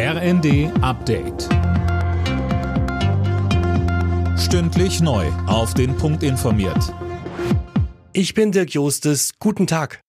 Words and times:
RND 0.00 0.70
Update. 0.80 1.48
Stündlich 4.38 5.00
neu. 5.00 5.26
Auf 5.48 5.74
den 5.74 5.96
Punkt 5.96 6.22
informiert. 6.22 6.94
Ich 8.12 8.32
bin 8.32 8.52
Dirk 8.52 8.70
Jostes. 8.70 9.32
Guten 9.40 9.66
Tag. 9.66 10.00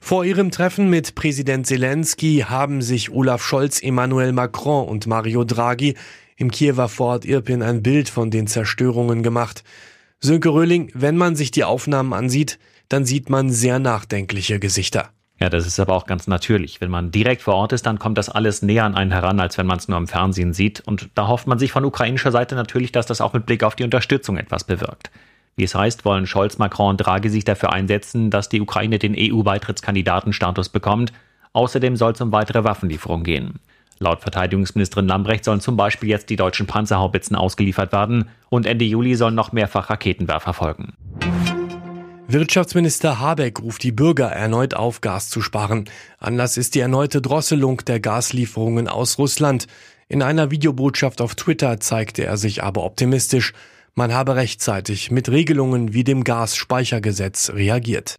Vor 0.00 0.24
ihrem 0.24 0.50
Treffen 0.50 0.88
mit 0.88 1.14
Präsident 1.16 1.66
Zelensky 1.66 2.46
haben 2.48 2.80
sich 2.80 3.10
Olaf 3.10 3.44
Scholz, 3.44 3.82
Emmanuel 3.82 4.32
Macron 4.32 4.88
und 4.88 5.06
Mario 5.06 5.44
Draghi 5.44 5.96
im 6.38 6.50
Kiewer 6.50 6.88
Vorort 6.88 7.26
Irpin 7.26 7.62
ein 7.62 7.82
Bild 7.82 8.08
von 8.08 8.30
den 8.30 8.46
Zerstörungen 8.46 9.22
gemacht. 9.22 9.64
Sönke 10.18 10.48
Röhling, 10.48 10.90
wenn 10.94 11.18
man 11.18 11.36
sich 11.36 11.50
die 11.50 11.64
Aufnahmen 11.64 12.14
ansieht, 12.14 12.58
dann 12.88 13.04
sieht 13.04 13.28
man 13.28 13.50
sehr 13.50 13.78
nachdenkliche 13.78 14.58
Gesichter. 14.58 15.10
Ja, 15.44 15.50
das 15.50 15.66
ist 15.66 15.78
aber 15.78 15.92
auch 15.92 16.06
ganz 16.06 16.26
natürlich. 16.26 16.80
Wenn 16.80 16.90
man 16.90 17.10
direkt 17.10 17.42
vor 17.42 17.56
Ort 17.56 17.74
ist, 17.74 17.84
dann 17.84 17.98
kommt 17.98 18.16
das 18.16 18.30
alles 18.30 18.62
näher 18.62 18.86
an 18.86 18.94
einen 18.94 19.10
heran, 19.10 19.40
als 19.40 19.58
wenn 19.58 19.66
man 19.66 19.76
es 19.76 19.88
nur 19.88 19.98
im 19.98 20.06
Fernsehen 20.06 20.54
sieht. 20.54 20.80
Und 20.86 21.10
da 21.14 21.28
hofft 21.28 21.46
man 21.46 21.58
sich 21.58 21.70
von 21.70 21.84
ukrainischer 21.84 22.32
Seite 22.32 22.54
natürlich, 22.54 22.92
dass 22.92 23.04
das 23.04 23.20
auch 23.20 23.34
mit 23.34 23.44
Blick 23.44 23.62
auf 23.62 23.76
die 23.76 23.84
Unterstützung 23.84 24.38
etwas 24.38 24.64
bewirkt. 24.64 25.10
Wie 25.54 25.64
es 25.64 25.74
heißt, 25.74 26.06
wollen 26.06 26.26
Scholz, 26.26 26.56
Macron 26.56 26.92
und 26.92 26.96
Draghi 26.96 27.28
sich 27.28 27.44
dafür 27.44 27.74
einsetzen, 27.74 28.30
dass 28.30 28.48
die 28.48 28.62
Ukraine 28.62 28.98
den 28.98 29.14
EU-Beitrittskandidatenstatus 29.18 30.70
bekommt. 30.70 31.12
Außerdem 31.52 31.96
soll 31.96 32.12
es 32.12 32.22
um 32.22 32.32
weitere 32.32 32.64
Waffenlieferungen 32.64 33.24
gehen. 33.24 33.60
Laut 33.98 34.22
Verteidigungsministerin 34.22 35.08
Lambrecht 35.08 35.44
sollen 35.44 35.60
zum 35.60 35.76
Beispiel 35.76 36.08
jetzt 36.08 36.30
die 36.30 36.36
deutschen 36.36 36.66
Panzerhaubitzen 36.66 37.36
ausgeliefert 37.36 37.92
werden 37.92 38.30
und 38.48 38.64
Ende 38.64 38.86
Juli 38.86 39.14
sollen 39.14 39.34
noch 39.34 39.52
mehrfach 39.52 39.90
Raketenwerfer 39.90 40.54
folgen. 40.54 40.94
Wirtschaftsminister 42.26 43.20
Habeck 43.20 43.60
ruft 43.60 43.82
die 43.82 43.92
Bürger 43.92 44.28
erneut 44.28 44.74
auf, 44.74 45.02
Gas 45.02 45.28
zu 45.28 45.42
sparen. 45.42 45.84
Anlass 46.18 46.56
ist 46.56 46.74
die 46.74 46.80
erneute 46.80 47.20
Drosselung 47.20 47.84
der 47.84 48.00
Gaslieferungen 48.00 48.88
aus 48.88 49.18
Russland. 49.18 49.66
In 50.08 50.22
einer 50.22 50.50
Videobotschaft 50.50 51.20
auf 51.20 51.34
Twitter 51.34 51.80
zeigte 51.80 52.24
er 52.24 52.38
sich 52.38 52.62
aber 52.62 52.82
optimistisch. 52.82 53.52
Man 53.94 54.14
habe 54.14 54.36
rechtzeitig 54.36 55.10
mit 55.10 55.28
Regelungen 55.28 55.92
wie 55.92 56.02
dem 56.02 56.24
Gasspeichergesetz 56.24 57.50
reagiert. 57.50 58.16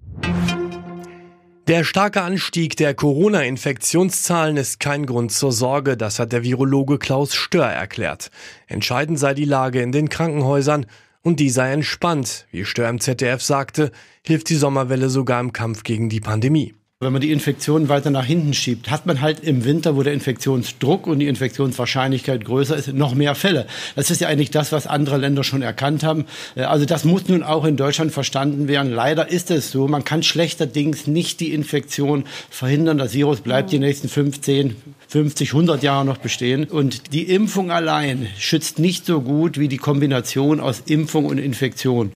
Der 1.67 1.83
starke 1.83 2.21
Anstieg 2.21 2.77
der 2.77 2.93
Corona-Infektionszahlen 2.93 4.55
ist 4.55 4.79
kein 4.79 5.07
Grund 5.07 5.31
zur 5.31 5.51
Sorge, 5.51 5.97
das 5.97 6.19
hat 6.19 6.31
der 6.31 6.43
Virologe 6.43 6.99
Klaus 6.99 7.33
Stör 7.33 7.65
erklärt. 7.65 8.29
Entscheidend 8.67 9.17
sei 9.17 9.33
die 9.33 9.45
Lage 9.45 9.81
in 9.81 9.91
den 9.91 10.07
Krankenhäusern 10.07 10.85
und 11.25 11.39
die 11.39 11.49
sei 11.49 11.73
entspannt. 11.73 12.45
Wie 12.51 12.65
Stör 12.65 12.87
im 12.87 12.99
ZDF 12.99 13.41
sagte, 13.41 13.91
hilft 14.21 14.47
die 14.49 14.55
Sommerwelle 14.55 15.09
sogar 15.09 15.41
im 15.41 15.53
Kampf 15.53 15.81
gegen 15.81 16.07
die 16.07 16.19
Pandemie. 16.19 16.75
Wenn 17.05 17.13
man 17.13 17.21
die 17.21 17.31
Infektion 17.31 17.87
weiter 17.87 18.09
nach 18.09 18.25
hinten 18.25 18.55
schiebt, 18.55 18.89
hat 18.89 19.05
man 19.05 19.21
halt 19.21 19.41
im 19.41 19.63
Winter, 19.63 19.95
wo 19.95 20.01
der 20.01 20.13
Infektionsdruck 20.13 21.05
und 21.05 21.19
die 21.19 21.27
Infektionswahrscheinlichkeit 21.27 22.43
größer 22.43 22.75
ist, 22.75 22.93
noch 22.93 23.13
mehr 23.13 23.35
Fälle. 23.35 23.67
Das 23.95 24.09
ist 24.09 24.21
ja 24.21 24.27
eigentlich 24.27 24.49
das, 24.49 24.71
was 24.71 24.87
andere 24.87 25.17
Länder 25.17 25.43
schon 25.43 25.61
erkannt 25.61 26.03
haben. 26.03 26.25
Äh, 26.55 26.63
also 26.63 26.85
das 26.85 27.05
muss 27.05 27.27
nun 27.27 27.43
auch 27.43 27.63
in 27.63 27.77
Deutschland 27.77 28.11
verstanden 28.11 28.67
werden. 28.67 28.91
Leider 28.91 29.29
ist 29.29 29.51
es 29.51 29.69
so, 29.69 29.87
man 29.87 30.03
kann 30.03 30.23
schlechterdings 30.23 31.05
nicht 31.05 31.41
die 31.41 31.53
Infektion 31.53 32.23
verhindern. 32.49 32.97
Das 32.97 33.13
Virus 33.13 33.41
bleibt 33.41 33.71
die 33.71 33.77
nächsten 33.77 34.09
15, 34.09 34.75
50, 35.07 35.49
100 35.49 35.83
Jahre 35.83 36.05
noch 36.05 36.17
bestehen. 36.17 36.63
Und 36.63 37.13
die 37.13 37.25
Impfung 37.25 37.69
allein 37.69 38.29
schützt 38.39 38.79
nicht 38.79 39.05
so 39.05 39.21
gut 39.21 39.59
wie 39.59 39.67
die 39.67 39.77
Kombination 39.77 40.59
aus 40.59 40.81
Impfung 40.87 41.25
und 41.25 41.37
Infektion. 41.37 42.13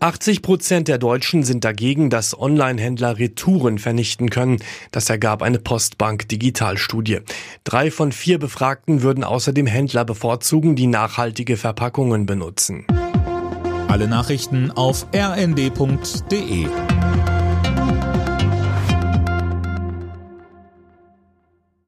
80 0.00 0.42
Prozent 0.42 0.88
der 0.88 0.98
Deutschen 0.98 1.42
sind 1.42 1.64
dagegen, 1.64 2.10
dass 2.10 2.38
Online-Händler 2.38 3.18
Retouren 3.18 3.78
vernichten 3.78 4.30
können. 4.30 4.58
Das 4.92 5.10
ergab 5.10 5.42
eine 5.42 5.58
Postbank-Digitalstudie. 5.58 7.20
Drei 7.64 7.90
von 7.90 8.12
vier 8.12 8.38
Befragten 8.38 9.02
würden 9.02 9.24
außerdem 9.24 9.66
Händler 9.66 10.04
bevorzugen, 10.04 10.76
die 10.76 10.86
nachhaltige 10.86 11.56
Verpackungen 11.56 12.26
benutzen. 12.26 12.86
Alle 13.88 14.06
Nachrichten 14.06 14.70
auf 14.70 15.06
rnd.de 15.14 16.66